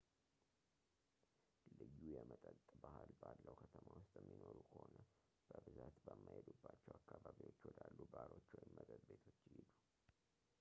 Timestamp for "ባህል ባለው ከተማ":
2.83-3.85